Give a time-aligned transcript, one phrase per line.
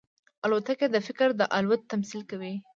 [0.45, 2.53] الوتکه د فکر د الوت تمثیل کوي.